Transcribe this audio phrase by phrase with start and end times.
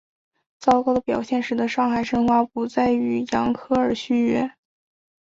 [0.57, 4.51] 糟糕的表现使得上海申花不再与扬克尔续约。